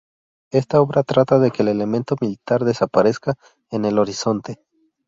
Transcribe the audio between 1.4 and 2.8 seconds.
que el elemento militar